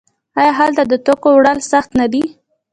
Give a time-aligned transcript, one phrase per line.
[0.39, 2.23] آیا هلته د توکو وړل سخت نه دي؟